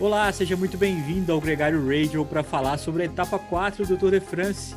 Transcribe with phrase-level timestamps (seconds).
[0.00, 4.12] Olá, seja muito bem-vindo ao Gregário Radio para falar sobre a etapa 4 do Tour
[4.12, 4.74] de France.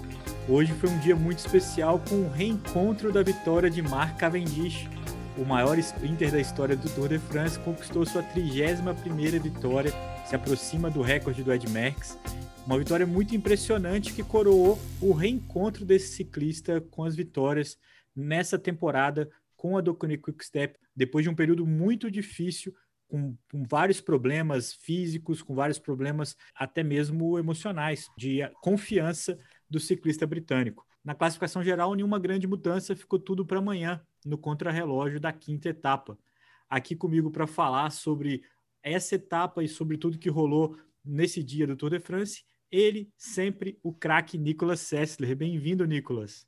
[0.50, 4.90] Hoje foi um dia muito especial com o reencontro da vitória de Marc Cavendish.
[5.38, 9.94] O maior sprinter da história do Tour de France conquistou sua 31ª vitória,
[10.26, 12.20] se aproxima do recorde do Ed Merckx.
[12.66, 17.78] Uma vitória muito impressionante que coroou o reencontro desse ciclista com as vitórias
[18.14, 22.74] nessa temporada com a Docone Quickstep, depois de um período muito difícil
[23.08, 29.38] com, com, vários problemas físicos, com vários problemas até mesmo emocionais, de confiança
[29.70, 30.86] do ciclista britânico.
[31.04, 36.18] Na classificação geral, nenhuma grande mudança, ficou tudo para amanhã, no contrarrelógio da quinta etapa.
[36.70, 38.42] Aqui comigo para falar sobre
[38.82, 43.80] essa etapa e sobre tudo que rolou nesse dia do Tour de France, ele, sempre
[43.84, 45.36] o craque Nicolas Sessler.
[45.36, 46.48] Bem-vindo, Nicolas.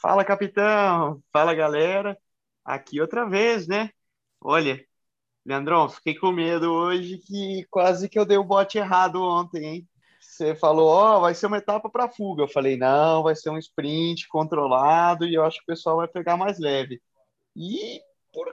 [0.00, 1.22] Fala, capitão!
[1.32, 2.18] Fala, galera!
[2.64, 3.90] Aqui outra vez, né?
[4.40, 4.84] Olha,
[5.48, 9.88] Leandrão, fiquei com medo hoje que quase que eu dei o bote errado ontem, hein?
[10.20, 12.42] Você falou, ó, oh, vai ser uma etapa para fuga.
[12.42, 16.06] Eu falei, não, vai ser um sprint controlado e eu acho que o pessoal vai
[16.06, 17.00] pegar mais leve.
[17.56, 17.98] E
[18.30, 18.46] por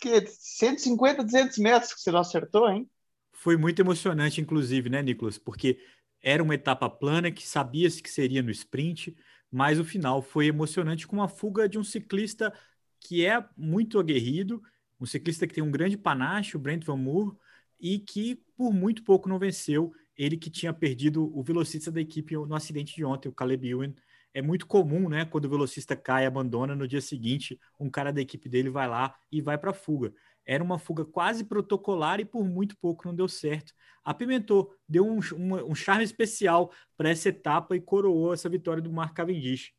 [0.00, 2.88] que 150, 200 metros que você não acertou, hein?
[3.32, 5.38] Foi muito emocionante, inclusive, né, Nicolas?
[5.38, 5.80] Porque
[6.22, 9.16] era uma etapa plana que sabia-se que seria no sprint,
[9.50, 12.52] mas o final foi emocionante com uma fuga de um ciclista
[13.00, 14.62] que é muito aguerrido
[15.00, 17.36] um ciclista que tem um grande panache, o Brent Van Moor,
[17.78, 19.92] e que por muito pouco não venceu.
[20.16, 23.92] Ele que tinha perdido o velocista da equipe no acidente de ontem, o Caleb Ewan.
[24.32, 28.12] É muito comum, né, quando o velocista cai e abandona, no dia seguinte, um cara
[28.12, 30.12] da equipe dele vai lá e vai para a fuga.
[30.44, 33.72] Era uma fuga quase protocolar e por muito pouco não deu certo.
[34.04, 38.92] Apimentou, deu um, um, um charme especial para essa etapa e coroou essa vitória do
[38.92, 39.72] Mark Cavendish.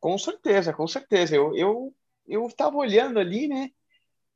[0.00, 1.36] Com certeza, com certeza.
[1.36, 1.94] Eu, eu
[2.26, 3.70] eu estava olhando ali, né?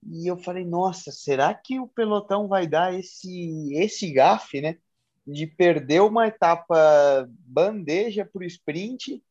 [0.03, 4.78] E eu falei, nossa, será que o pelotão vai dar esse esse gafe, né?
[5.27, 9.22] De perder uma etapa bandeja para o sprint,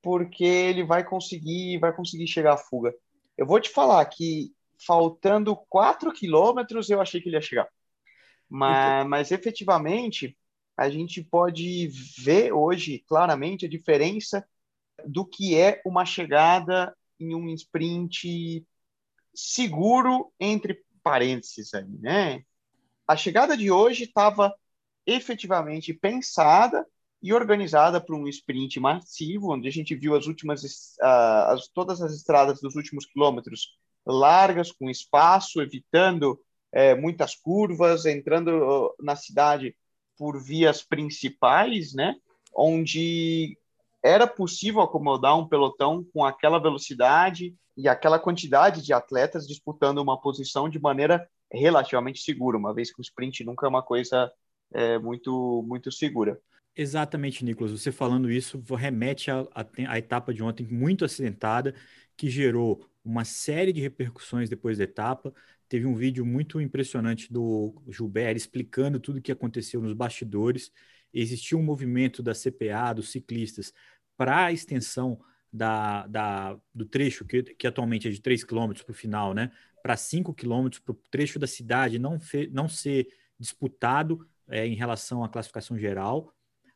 [0.00, 2.94] porque ele vai conseguir vai conseguir chegar à fuga.
[3.36, 4.52] Eu vou te falar que
[4.86, 7.68] faltando 4 quilômetros eu achei que ele ia chegar.
[8.48, 10.36] Mas, mas efetivamente
[10.76, 11.88] a gente pode
[12.18, 14.46] ver hoje claramente a diferença
[15.06, 18.66] do que é uma chegada em um sprint
[19.34, 22.44] seguro, entre parênteses aí, né?
[23.06, 24.54] A chegada de hoje estava
[25.06, 26.86] efetivamente pensada
[27.22, 30.62] e organizada para um sprint massivo, onde a gente viu as últimas,
[31.00, 36.40] uh, as, todas as estradas dos últimos quilômetros largas, com espaço, evitando
[36.74, 39.76] uh, muitas curvas, entrando na cidade
[40.16, 42.16] por vias principais, né?
[42.54, 43.56] Onde
[44.02, 50.20] era possível acomodar um pelotão com aquela velocidade e aquela quantidade de atletas disputando uma
[50.20, 54.30] posição de maneira relativamente segura, uma vez que o sprint nunca é uma coisa
[54.72, 56.38] é, muito, muito segura.
[56.74, 57.72] Exatamente, Nicolas.
[57.72, 61.74] Você falando isso remete à etapa de ontem muito acidentada,
[62.16, 65.34] que gerou uma série de repercussões depois da etapa.
[65.68, 70.72] Teve um vídeo muito impressionante do Gilbert explicando tudo o que aconteceu nos bastidores.
[71.12, 73.72] Existiu um movimento da CPA, dos ciclistas,
[74.16, 75.20] para a extensão
[75.52, 79.50] da, da, do trecho, que, que atualmente é de 3 km para o final, né,
[79.82, 83.08] para 5 km, para o trecho da cidade não, fe, não ser
[83.38, 86.32] disputado é, em relação à classificação geral.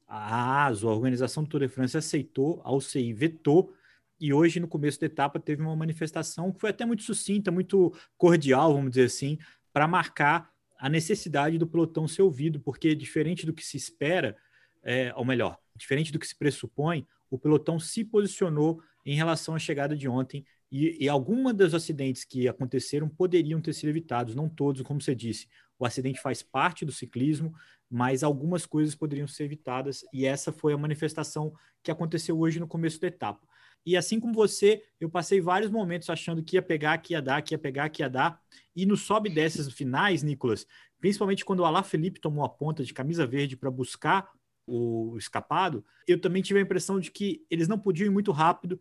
[0.06, 3.72] A ASO, a Organização do Tour de France, aceitou, a UCI vetou,
[4.18, 7.94] e hoje, no começo da etapa, teve uma manifestação que foi até muito sucinta, muito
[8.16, 9.38] cordial, vamos dizer assim,
[9.72, 14.36] para marcar a necessidade do pelotão ser ouvido, porque diferente do que se espera,
[14.82, 19.58] é, ou melhor, diferente do que se pressupõe, o pelotão se posicionou em relação à
[19.58, 24.48] chegada de ontem e, e alguns dos acidentes que aconteceram poderiam ter sido evitados, não
[24.48, 25.48] todos, como você disse.
[25.78, 27.54] O acidente faz parte do ciclismo,
[27.90, 32.66] mas algumas coisas poderiam ser evitadas e essa foi a manifestação que aconteceu hoje no
[32.66, 33.46] começo da etapa.
[33.84, 37.40] E assim como você, eu passei vários momentos achando que ia pegar, que ia dar,
[37.40, 38.40] que ia pegar, que ia dar.
[38.74, 40.66] E no sobe dessas finais, Nicolas,
[40.98, 44.28] principalmente quando o Alá Felipe tomou a ponta de camisa verde para buscar
[44.66, 48.80] o escapado, eu também tive a impressão de que eles não podiam ir muito rápido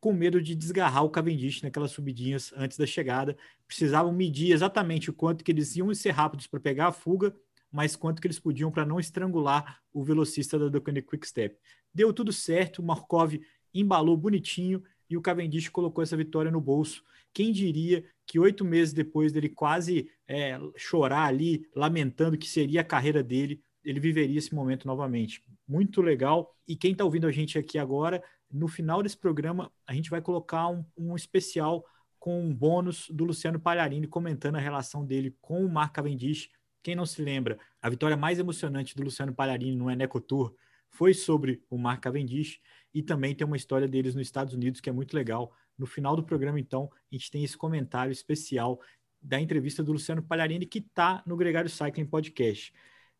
[0.00, 3.36] com medo de desgarrar o Cavendish naquelas subidinhas antes da chegada.
[3.68, 7.32] Precisavam medir exatamente o quanto que eles iam ser rápidos para pegar a fuga,
[7.70, 11.56] mas quanto que eles podiam para não estrangular o velocista da Ducati Quick Step.
[11.94, 13.34] Deu tudo certo, o Markov
[13.72, 17.04] embalou bonitinho e o Cavendish colocou essa vitória no bolso.
[17.32, 22.84] Quem diria que oito meses depois dele quase é, chorar ali, lamentando que seria a
[22.84, 25.42] carreira dele, ele viveria esse momento novamente.
[25.66, 26.54] Muito legal.
[26.66, 30.20] E quem está ouvindo a gente aqui agora, no final desse programa, a gente vai
[30.20, 31.84] colocar um, um especial
[32.18, 36.50] com um bônus do Luciano Palharini comentando a relação dele com o Mark Cavendish.
[36.82, 40.54] Quem não se lembra, a vitória mais emocionante do Luciano Palharini no Eneco Tour
[40.88, 42.60] foi sobre o Mark Cavendish
[42.94, 45.52] e também tem uma história deles nos Estados Unidos que é muito legal.
[45.76, 48.80] No final do programa, então, a gente tem esse comentário especial
[49.20, 52.72] da entrevista do Luciano Palharini que está no Gregário Cycling Podcast.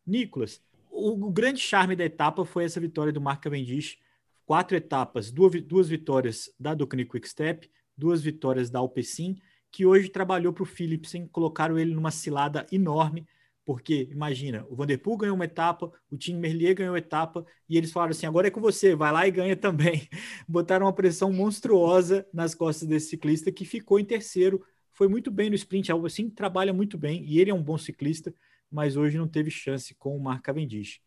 [0.05, 3.97] Nicolas, o, o, grande charme da etapa foi essa vitória do Mark Cavendish.
[4.45, 9.37] Quatro etapas, duas, duas vitórias da Ducati Quick Step, duas vitórias da Alpecin,
[9.71, 13.25] que hoje trabalhou para o Philipsen, colocaram ele numa cilada enorme,
[13.65, 18.11] porque, imagina, o Vanderpool ganhou uma etapa, o Tim Merlier ganhou etapa, e eles falaram
[18.11, 20.07] assim: agora é com você, vai lá e ganha também.
[20.47, 24.63] Botaram uma pressão monstruosa nas costas desse ciclista, que ficou em terceiro.
[24.91, 27.77] Foi muito bem no sprint, algo assim, trabalha muito bem, e ele é um bom
[27.77, 28.33] ciclista,
[28.73, 30.99] mas hoje não teve chance com o Mark Cavendish.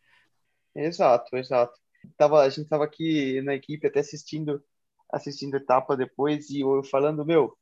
[0.75, 1.79] Exato, exato.
[2.17, 4.63] Tava, a gente estava aqui na equipe até assistindo
[5.11, 7.57] assistindo etapa depois e eu falando, meu,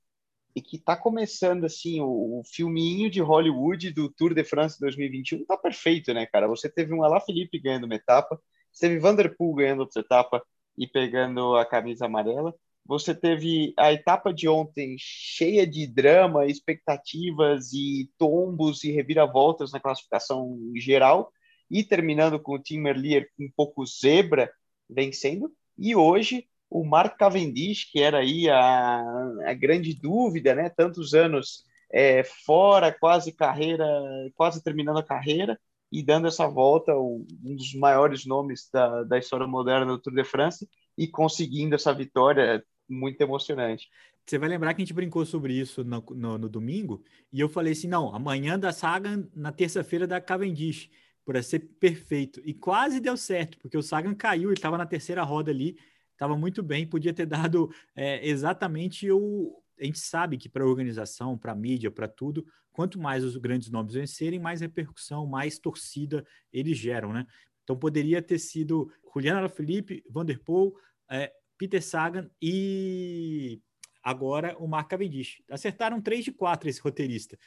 [0.55, 5.45] e que tá começando assim o, o, filminho de Hollywood do Tour de France 2021
[5.45, 6.49] tá perfeito, né, cara?
[6.49, 8.41] Você teve um Alaphilippe ganhando uma etapa,
[8.73, 10.45] você teve Vanderpool ganhando outra etapa
[10.77, 12.55] e pegando a camisa amarela.
[12.87, 19.81] Você teve a etapa de ontem cheia de drama, expectativas e tombos e reviravoltas na
[19.81, 21.33] classificação geral
[21.71, 24.51] e terminando com o Tim Merlier um pouco zebra
[24.89, 25.51] vencendo.
[25.79, 29.01] E hoje o Mark Cavendish, que era aí a,
[29.47, 30.69] a grande dúvida, né?
[30.69, 33.87] Tantos anos é, fora, quase carreira,
[34.35, 35.59] quase terminando a carreira
[35.91, 37.25] e dando essa volta, um
[37.57, 42.65] dos maiores nomes da, da história moderna do Tour de France e conseguindo essa vitória
[42.89, 43.89] muito emocionante.
[44.27, 47.03] Você vai lembrar que a gente brincou sobre isso no, no, no domingo
[47.33, 50.91] e eu falei assim: não, amanhã da Sagan, na terça-feira da Cavendish,
[51.25, 52.41] por ser perfeito.
[52.45, 55.77] E quase deu certo, porque o Sagan caiu, ele estava na terceira roda ali
[56.15, 59.61] estava muito bem, podia ter dado é, exatamente o.
[59.79, 63.95] A gente sabe que para organização, para mídia, para tudo, quanto mais os grandes nomes
[63.95, 67.27] vencerem, mais repercussão, mais torcida eles geram, né?
[67.63, 70.77] Então poderia ter sido Juliana Alaphilippe, Vanderpool,
[71.11, 73.61] é, Peter Sagan e
[74.03, 75.43] agora o Mark Cavendish.
[75.51, 77.39] Acertaram três de quatro esse roteirista.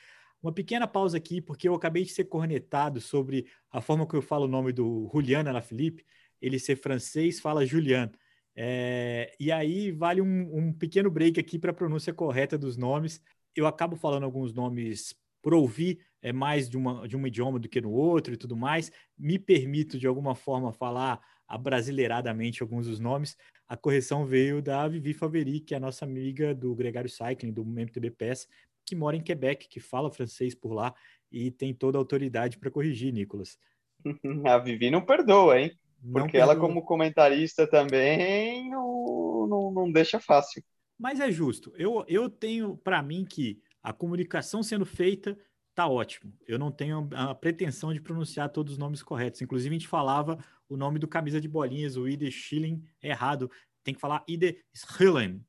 [0.42, 4.22] Uma pequena pausa aqui, porque eu acabei de ser cornetado sobre a forma que eu
[4.22, 6.06] falo o nome do Juliana Alaphilippe.
[6.42, 8.12] Ele ser francês, fala Julian.
[8.56, 13.22] É, e aí vale um, um pequeno break aqui para a pronúncia correta dos nomes.
[13.56, 17.70] Eu acabo falando alguns nomes por ouvir é mais de, uma, de um idioma do
[17.70, 18.92] que no outro e tudo mais.
[19.18, 23.38] Me permito, de alguma forma, falar abrasileiradamente alguns dos nomes.
[23.68, 27.64] A correção veio da Vivi Faveri, que é a nossa amiga do Gregário Cycling, do
[27.64, 28.48] MTB PES,
[28.86, 30.94] que mora em Quebec, que fala francês por lá
[31.32, 33.58] e tem toda a autoridade para corrigir, Nicolas.
[34.46, 35.78] A Vivi não perdoa, hein?
[36.12, 40.64] Porque ela, como comentarista também, não, não, não deixa fácil.
[40.98, 41.74] Mas é justo.
[41.76, 45.38] Eu, eu tenho para mim que a comunicação sendo feita
[45.78, 46.34] tá ótimo.
[46.48, 49.44] Eu não tenho a pretensão de pronunciar todos os nomes corretos.
[49.44, 53.48] Inclusive, a gente falava o nome do camisa de bolinhas, o Ide Schilling, errado.
[53.84, 55.46] Tem que falar Ide Schilling.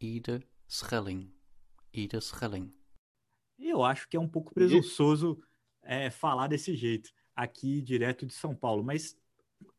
[0.00, 1.30] Ide Schilling.
[1.92, 2.72] Ide Schilling.
[3.58, 5.38] Eu acho que é um pouco presunçoso
[5.82, 9.14] é, falar desse jeito aqui direto de São Paulo, mas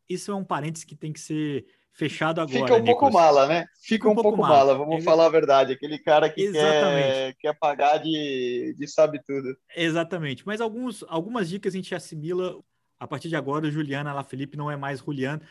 [0.08, 2.60] isso é um parênteses que tem que ser fechado agora.
[2.60, 3.00] Fica um Nicolas.
[3.00, 3.66] pouco mala, né?
[3.82, 5.74] Fica, um, um, pouco, pouco mala, vamos falar a verdade.
[5.74, 9.58] Aquele cara que quer, quer pagar de, de sabe tudo.
[9.76, 10.46] Exatamente.
[10.46, 12.60] Mas alguns, algumas dicas a gente assimila.
[13.00, 15.42] A partir de agora, Juliana La Felipe não é mais Juliana.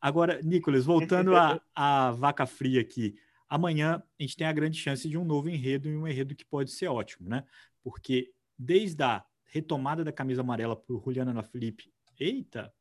[0.00, 1.32] Agora, Nicolas, voltando
[1.74, 3.14] à vaca fria aqui.
[3.48, 6.44] Amanhã a gente tem a grande chance de um novo enredo e um enredo que
[6.44, 7.44] pode ser ótimo, né?
[7.82, 12.72] Porque desde a retomada da camisa amarela por Juliana La Felipe, eita,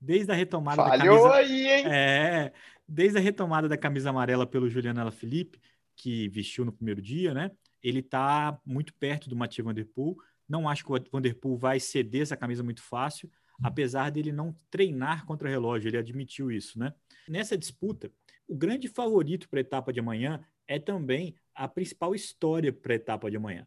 [0.00, 1.34] desde a retomada Falhou da camisa.
[1.34, 1.84] aí, hein?
[1.86, 2.52] É,
[2.86, 5.60] desde a retomada da camisa amarela pelo Juliano Alaphilippe,
[5.94, 7.50] que vestiu no primeiro dia, né?
[7.82, 10.16] Ele está muito perto do Mathieu Vanderpool.
[10.48, 13.30] Não acho que o Vanderpool vai ceder essa camisa muito fácil,
[13.62, 16.92] apesar dele não treinar contra relógio, ele admitiu isso, né?
[17.28, 18.10] Nessa disputa,
[18.46, 22.96] o grande favorito para a etapa de amanhã é também a principal história para a
[22.96, 23.66] etapa de amanhã.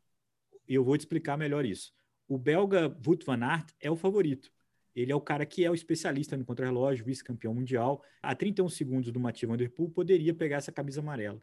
[0.68, 1.92] E eu vou te explicar melhor isso.
[2.28, 4.52] O belga Wout van Aert é o favorito.
[4.96, 8.04] Ele é o cara que é o especialista no contrarrelógio, vice-campeão mundial.
[8.22, 11.42] A 31 segundos do Mathieu Van Der Poel poderia pegar essa camisa amarela.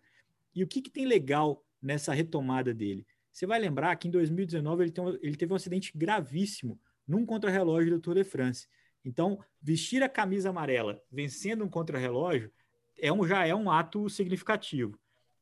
[0.54, 3.06] E o que, que tem legal nessa retomada dele?
[3.30, 7.90] Você vai lembrar que em 2019 ele, um, ele teve um acidente gravíssimo num contrarrelógio
[7.90, 8.66] do Tour de France.
[9.04, 12.50] Então, vestir a camisa amarela vencendo um contrarrelógio
[12.98, 14.98] é um, já é um ato significativo.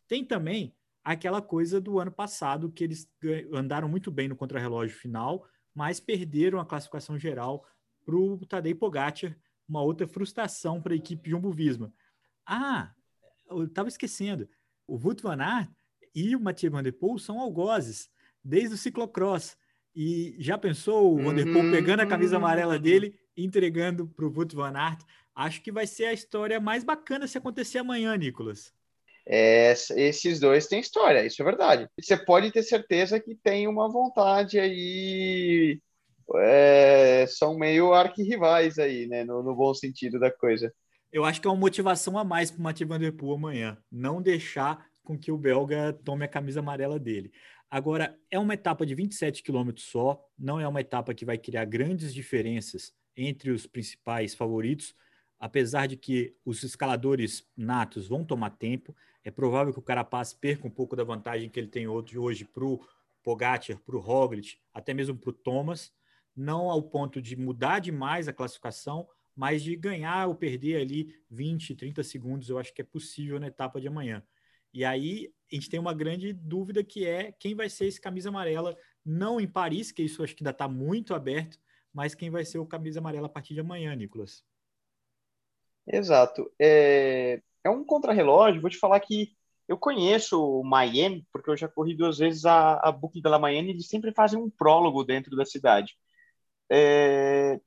[0.06, 3.08] Tem também aquela coisa do ano passado que eles
[3.52, 7.64] andaram muito bem no contrarrelógio final, mas perderam a classificação geral
[8.04, 9.36] para o Tadej Pogacar,
[9.68, 11.92] uma outra frustração para a equipe Jumbo Visma.
[12.46, 12.92] Ah,
[13.48, 14.48] eu estava esquecendo.
[14.86, 15.70] O Wout van Aert,
[16.14, 18.08] e o Mathieu Van Der Poel são algozes,
[18.42, 19.56] desde o ciclocross.
[19.96, 24.24] E já pensou o Van Der Poel pegando a camisa amarela dele e entregando para
[24.24, 25.00] o Wout Van Aert?
[25.34, 28.72] Acho que vai ser a história mais bacana se acontecer amanhã, Nicolas.
[29.26, 31.88] É, esses dois têm história, isso é verdade.
[31.98, 35.80] Você pode ter certeza que tem uma vontade aí.
[36.36, 39.24] É, são meio arquirrivais aí, né?
[39.24, 40.72] No, no, bom sentido da coisa.
[41.12, 43.78] Eu acho que é uma motivação a mais para o Mathieu Van Der Poel amanhã.
[43.90, 47.30] Não deixar com que o belga tome a camisa amarela dele.
[47.70, 51.64] Agora, é uma etapa de 27 quilômetros só, não é uma etapa que vai criar
[51.64, 54.94] grandes diferenças entre os principais favoritos,
[55.38, 58.94] apesar de que os escaladores natos vão tomar tempo.
[59.24, 62.64] É provável que o Carapaz perca um pouco da vantagem que ele tem hoje para
[62.64, 62.80] o
[63.22, 65.92] Pogacar, para o Roglic, até mesmo para o Thomas,
[66.36, 71.74] não ao ponto de mudar demais a classificação, mas de ganhar ou perder ali 20,
[71.74, 74.22] 30 segundos, eu acho que é possível na etapa de amanhã.
[74.72, 78.28] E aí a gente tem uma grande dúvida que é quem vai ser esse camisa
[78.28, 81.58] amarela, não em Paris, que isso acho que ainda está muito aberto,
[81.92, 84.44] mas quem vai ser o camisa amarela a partir de amanhã, Nicolas.
[85.86, 86.50] Exato.
[86.58, 89.36] É, é um contrarrelógio, vou te falar que
[89.68, 93.38] eu conheço o Mayenne, porque eu já corri duas vezes a, a Boucle de la
[93.38, 95.96] Mayenne, eles sempre fazem um prólogo dentro da cidade.
[96.70, 97.60] É,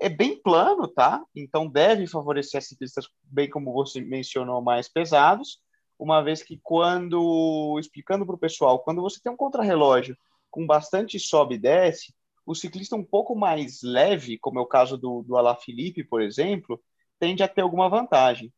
[0.00, 1.22] é bem plano, tá?
[1.34, 5.62] Então deve favorecer as ciclistas, bem como você mencionou, mais pesados
[5.98, 10.16] uma vez que quando, explicando para o pessoal, quando você tem um contrarrelógio
[10.50, 12.14] com bastante sobe e desce,
[12.46, 16.80] o ciclista um pouco mais leve, como é o caso do, do Alaphilippe, por exemplo,
[17.18, 18.52] tende a ter alguma vantagem.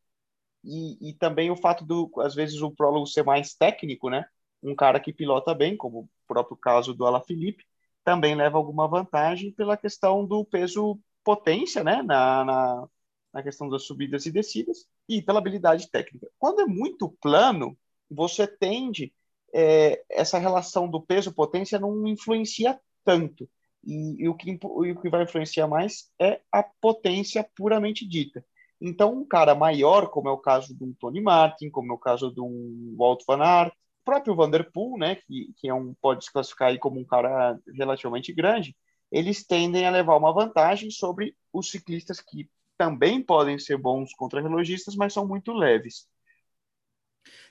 [0.63, 4.25] E, e também o fato do, às vezes, o prólogo ser mais técnico, né?
[4.61, 7.63] Um cara que pilota bem, como o próprio caso do Alaphilippe,
[8.07, 12.01] também leva alguma vantagem pela questão do peso potência, né?
[12.01, 12.87] Na, na,
[13.33, 16.31] na questão das subidas e descidas e pela habilidade técnica.
[16.39, 17.77] Quando é muito plano,
[18.09, 19.13] você tende
[19.53, 23.49] é, essa relação do peso-potência não influencia tanto.
[23.83, 28.41] E, e, o que, e o que vai influenciar mais é a potência puramente dita.
[28.79, 31.99] Então, um cara maior, como é o caso de um Tony Martin, como é o
[31.99, 33.73] caso de um Walt Van Aert,
[34.07, 38.31] próprio Vanderpool, né, que, que é um, pode se classificar aí como um cara relativamente
[38.31, 38.73] grande,
[39.11, 44.95] eles tendem a levar uma vantagem sobre os ciclistas que também podem ser bons contrarrelogistas,
[44.95, 46.07] mas são muito leves.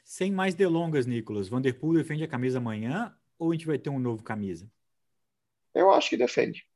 [0.03, 3.99] Sem mais delongas, Nicolas, Vanderpool defende a camisa amanhã ou a gente vai ter um
[3.99, 4.67] novo camisa?
[5.75, 6.67] Eu acho que defende.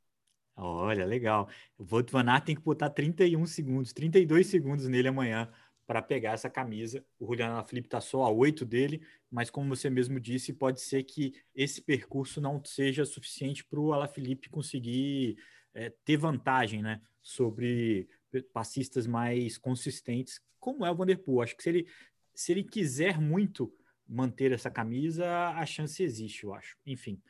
[0.54, 1.48] Olha, legal.
[1.78, 5.50] O Wout Van Aert tem que botar 31 segundos, 32 segundos nele amanhã
[5.90, 7.04] para pegar essa camisa.
[7.18, 11.02] O Juliano Alaphilippe está só a 8 dele, mas como você mesmo disse, pode ser
[11.02, 15.36] que esse percurso não seja suficiente para o Alaphilippe conseguir
[15.74, 18.08] é, ter vantagem né, sobre
[18.52, 21.42] passistas mais consistentes, como é o Vanderpool.
[21.42, 21.88] Acho que se ele,
[22.36, 26.76] se ele quiser muito manter essa camisa, a chance existe, eu acho.
[26.86, 27.20] Enfim,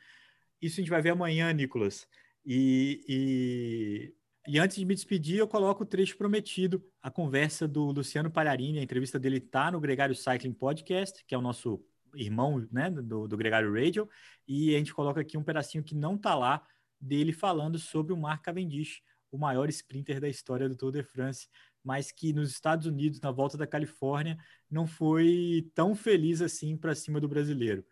[0.61, 2.07] isso a gente vai ver amanhã, Nicolas.
[2.45, 4.13] E, e,
[4.47, 8.79] e antes de me despedir, eu coloco o trecho prometido, a conversa do Luciano Palharini,
[8.79, 11.83] a entrevista dele está no Gregário Cycling Podcast, que é o nosso
[12.15, 14.09] irmão né, do, do Gregário Radio,
[14.47, 16.65] e a gente coloca aqui um pedacinho que não está lá,
[16.99, 21.47] dele falando sobre o Mark Cavendish, o maior sprinter da história do Tour de France,
[21.83, 24.37] mas que nos Estados Unidos, na volta da Califórnia,
[24.69, 27.83] não foi tão feliz assim para cima do brasileiro.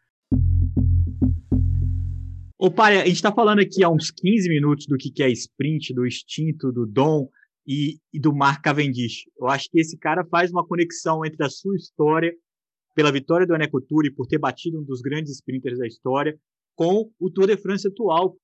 [2.62, 5.94] Ô, pai, a gente está falando aqui há uns 15 minutos do que é sprint,
[5.94, 7.30] do instinto, do dom
[7.66, 9.30] e, e do Mark Cavendish.
[9.40, 12.36] Eu acho que esse cara faz uma conexão entre a sua história,
[12.94, 16.38] pela vitória do Eneco Tour e por ter batido um dos grandes sprinters da história,
[16.76, 18.36] com o Tour de France atual.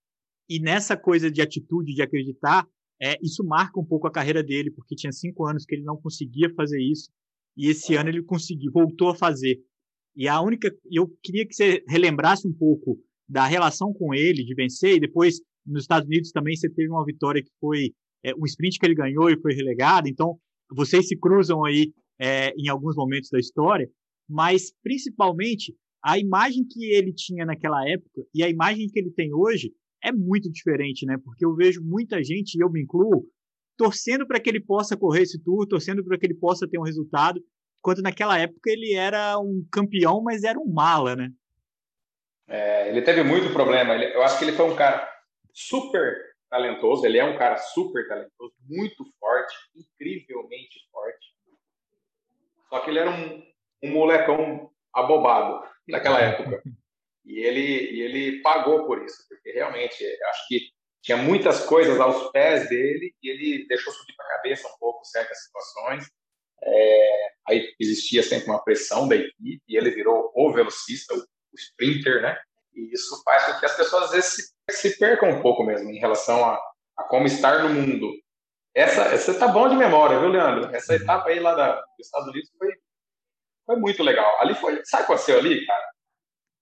[0.48, 2.66] E nessa coisa de atitude, de acreditar,
[3.02, 5.98] é, isso marca um pouco a carreira dele, porque tinha cinco anos que ele não
[5.98, 7.12] conseguia fazer isso,
[7.58, 9.60] e esse ano ele conseguiu, voltou a fazer.
[10.16, 14.54] E a única, eu queria que você relembrasse um pouco da relação com ele, de
[14.54, 17.92] vencer, e depois nos Estados Unidos também você teve uma vitória que foi
[18.24, 20.38] é, um sprint que ele ganhou e foi relegado, então
[20.72, 23.88] vocês se cruzam aí é, em alguns momentos da história,
[24.30, 29.34] mas principalmente a imagem que ele tinha naquela época e a imagem que ele tem
[29.34, 29.72] hoje
[30.04, 31.18] é muito diferente, né?
[31.24, 33.28] Porque eu vejo muita gente, e eu me incluo,
[33.76, 36.84] torcendo para que ele possa correr esse tour, torcendo para que ele possa ter um
[36.84, 37.42] resultado,
[37.80, 41.30] enquanto naquela época ele era um campeão, mas era um mala, né?
[42.48, 43.94] É, ele teve muito problema.
[43.96, 45.10] Ele, eu acho que ele foi um cara
[45.54, 46.16] super
[46.50, 47.06] talentoso.
[47.06, 51.36] Ele é um cara super talentoso, muito forte, incrivelmente forte.
[52.70, 53.44] Só que ele era um,
[53.84, 56.62] um molecão abobado naquela época.
[57.26, 60.70] E ele, e ele pagou por isso, porque realmente acho que
[61.02, 65.06] tinha muitas coisas aos pés dele e ele deixou subir para a cabeça um pouco
[65.06, 66.06] certas situações.
[66.64, 71.24] É, aí existia sempre uma pressão da equipe e ele virou o velocista, o
[71.76, 72.38] sprinter, né?
[72.74, 75.90] E isso faz com que as pessoas às vezes se, se percam um pouco mesmo
[75.90, 76.60] em relação a,
[76.98, 78.12] a como estar no mundo.
[78.74, 80.76] Essa, você tá bom de memória, viu, Leandro?
[80.76, 82.74] Essa etapa aí lá da, dos Estados Unidos foi,
[83.66, 84.42] foi muito legal.
[84.42, 85.86] Ali foi, sabe o que aconteceu ali, cara?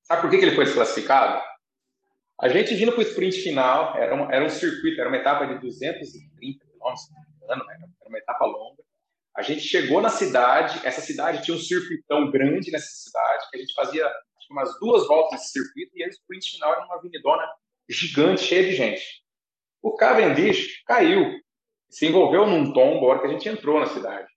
[0.04, 1.42] Sabe por que, que ele foi desclassificado?
[2.40, 5.48] A gente vindo para o sprint final, era, uma, era um circuito, era uma etapa
[5.48, 7.24] de 230 quilômetros, né?
[7.48, 8.84] era uma etapa longa.
[9.36, 13.60] A gente chegou na cidade, essa cidade tinha um circuitão grande nessa cidade, que a
[13.60, 14.12] gente fazia
[14.54, 17.44] umas duas voltas nesse circuito, e o sprint final era uma avenidona
[17.90, 19.24] gigante, cheia de gente.
[19.82, 21.40] O Cavendish caiu,
[21.90, 24.32] se envolveu num tombo a hora que a gente entrou na cidade.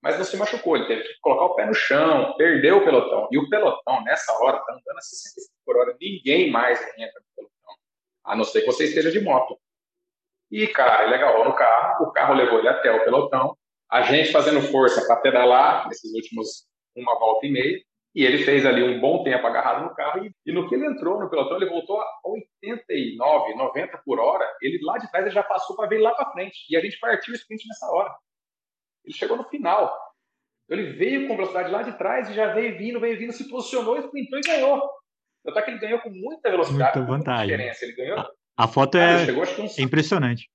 [0.00, 3.28] Mas não se machucou, ele teve que colocar o pé no chão, perdeu o pelotão.
[3.30, 5.96] E o pelotão, nessa hora, está andando a 65 por hora.
[6.00, 7.74] Ninguém mais entra no pelotão,
[8.24, 9.58] a não ser que você esteja de moto.
[10.50, 13.56] E, cara, ele agarrou no carro, o carro levou ele até o pelotão,
[13.88, 17.82] a gente fazendo força para pedalar nesses últimos uma volta e meia,
[18.14, 20.86] e ele fez ali um bom tempo agarrado no carro, e, e no que ele
[20.86, 25.34] entrou no pelotão, ele voltou a 89, 90 por hora, ele lá de trás ele
[25.34, 28.14] já passou para ver lá para frente, e a gente partiu o sprint nessa hora.
[29.04, 29.92] Ele chegou no final.
[30.68, 33.98] Ele veio com velocidade lá de trás e já veio vindo, veio vindo, se posicionou,
[33.98, 34.88] sprintou e ganhou.
[35.44, 36.98] Tanto é que ele ganhou com muita velocidade.
[36.98, 37.48] Muita vantagem.
[37.48, 37.84] Muita diferença.
[37.84, 38.18] Ele ganhou.
[38.20, 39.78] A, a foto é, uns...
[39.78, 40.48] é impressionante.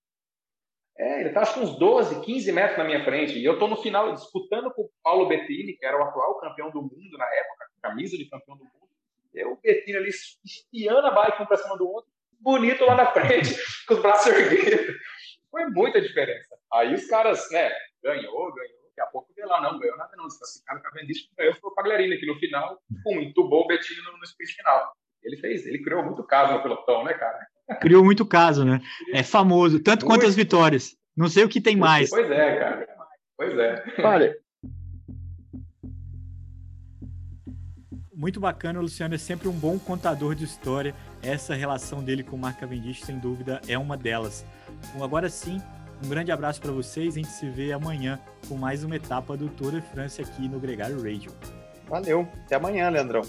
[0.97, 3.37] É, ele está acho que uns 12, 15 metros na minha frente.
[3.37, 6.71] E eu estou no final disputando com o Paulo Bettini, que era o atual campeão
[6.71, 8.89] do mundo na época, camisa de campeão do mundo.
[9.33, 13.11] Eu, o Bettini ali, espiando a bike um para cima do outro, bonito lá na
[13.11, 13.55] frente,
[13.87, 14.95] com os braços erguidos.
[15.51, 16.57] Foi muita diferença.
[16.73, 18.77] Aí os caras, né, ganhou, ganhou.
[18.87, 20.25] Daqui a pouco veio lá, não ganhou nada, não.
[20.25, 24.17] Desclassificaram o Cavendish, ganhou, foi o Pagliarini, que no final, pum, entubou o Bettini no,
[24.17, 24.91] no sprint final.
[25.23, 27.37] Ele fez, ele criou muito caso no pelotão, né, cara?
[27.81, 28.81] Criou muito caso, né?
[29.13, 30.19] É famoso, tanto muito.
[30.19, 30.95] quanto as vitórias.
[31.15, 32.09] Não sei o que tem mais.
[32.09, 32.87] Pois é, cara.
[33.37, 33.83] Pois é.
[33.99, 34.35] Olha.
[38.15, 40.95] Muito bacana, o Luciano é sempre um bom contador de história.
[41.21, 44.43] Essa relação dele com o Mark Cavendish, sem dúvida, é uma delas.
[44.95, 45.61] Bom, agora sim,
[46.03, 47.13] um grande abraço para vocês.
[47.13, 50.59] A gente se vê amanhã com mais uma etapa do Tour de France aqui no
[50.59, 51.31] Gregário Radio.
[51.87, 52.27] Valeu.
[52.45, 53.21] Até amanhã, Leandrão.